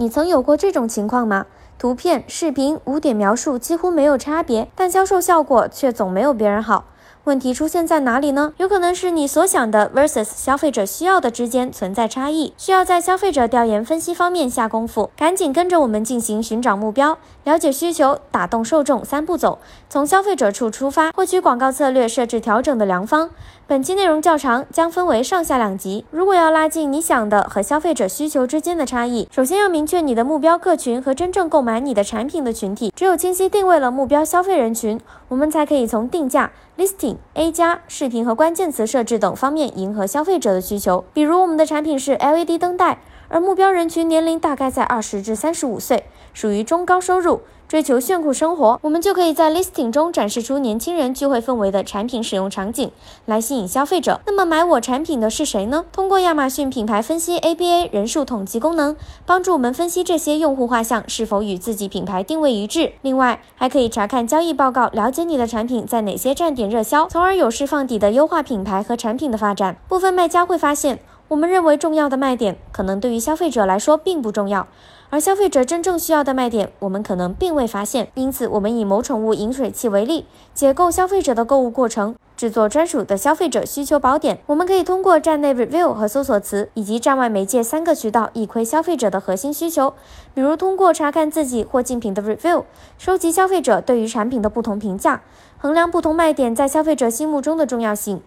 [0.00, 1.44] 你曾有过这种情况吗？
[1.78, 6.86] 图片、视频、五点描述几乎没有差别，但销售效果却总没有别人好。
[7.24, 8.54] 问题出现在哪里呢？
[8.56, 15.10] 有可能是你所想的 versus 消费者需要的之间存在差异，需要在消费者调研分析方面下功夫。
[15.18, 19.58] 赶紧跟着我们进行寻找目标、了解需求、打动受众三步走，
[19.90, 23.28] 从消费者处出发，获取广告策略设置调整的良方。
[23.66, 26.06] 本期内容较长，将分为上下两集。
[26.10, 32.92] 如果要拉近你想的和消费者需求之间的差异，首先要明确你的目标客群和真正购买你的产品的群体。
[32.96, 34.98] 只有清晰定位了目标消费人群，
[35.30, 36.52] 我们才可以从定价。
[36.76, 41.04] listing A 加视频和关键词设置等方面迎合消费者的需求。
[41.12, 42.98] 比如，我们的产品是 LED 灯带，
[43.30, 48.80] 而目标人群年龄大概在二十至三十五岁，属于中高收入，追求炫酷生活。
[48.82, 52.90] 我们就可以在 listing 中展示出年轻人聚会氛围的产品使用场景，
[53.26, 54.20] 来吸引消费者。
[54.26, 55.84] 那么，买我产品的是谁呢？
[55.92, 62.94] 通过亚马逊品牌分析 ABA 人数统计功能，帮助我们分析这些用户画像是否与自己品牌定位一致。
[63.02, 69.76] 另外，还可以查看交易报告，了解你的产品在哪些站点热销，从而有释放底的优化品牌和产品的发展。
[69.88, 70.98] 部分卖家会发现，
[71.30, 74.66] 我们认为重要的卖点，可能对于消费者来说并不重要，
[75.10, 78.08] 而消费者真正需要的卖点，我们可能并未发现。
[78.14, 82.16] 因此，我们以某宠物饮水器为例，解构消费者的购物过程。
[82.36, 89.94] 制作专属的消费者需求宝典，我们可以通过站内 review 和搜索词，以及站外媒介三个渠道，一窥消费者的核心需求。
[90.34, 92.64] 比如通过查看自己或竞品的 review，
[92.98, 95.22] 收集消费者对于产品的不同评价，
[95.58, 98.20] 衡量不同卖点在消费者心目中的重要性。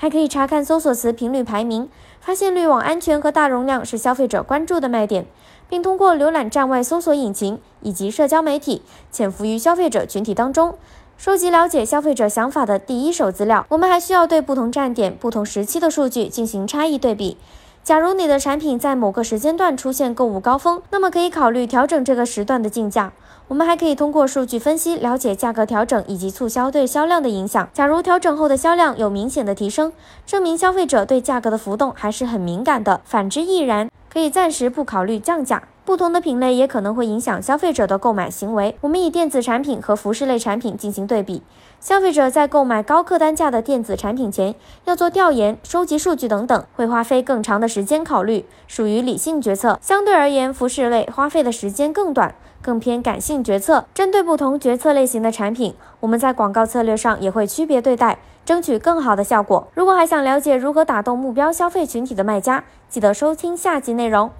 [0.00, 1.88] 还可以查看搜索词频率排名，
[2.20, 5.26] 发现滤网安全和大容量是消费者关注的卖点，
[5.68, 10.76] 并通过浏览站外搜索引擎以及社交媒体，潜伏于消费者群体当中。
[11.16, 17.36] 收集了解消费者想法的第一手资料，我们还需要对不同站点、不同时期的数据进行差异对比。
[17.82, 23.12] 假如你的产品在某个时间段出现购物高峰，那么可以考虑调整这个时段的竞价。
[23.48, 27.66] 我们还可以通过数据分析了解价格调整以及促销对销量的影响。
[27.72, 29.90] 假如调整后的销量有明显的提升，
[30.26, 35.62] 证明消费者对价格的浮动还是很敏感的；反之亦然，可以暂时不考虑降价。
[35.88, 38.76] 不同的品类也可能会影响消费者的购买行为。
[38.82, 41.42] 我们以电子产品和服饰类产品进行对比。
[41.80, 44.54] 消费者在购买高客单价的电子产品前，
[44.84, 49.78] 要做调研、收集数据等等，会花费更长的时间考虑，属于理性决策。
[49.80, 53.86] 相对而言，服饰类花费的时间更短，更偏感性决策。
[53.94, 59.66] 针对不同决策类型的产品，我们在广告策略上也会区别对待，争取更好的效果。
[59.72, 64.30] 如果还想了解如何打动目标消费群体的卖家，记得收听下集内容。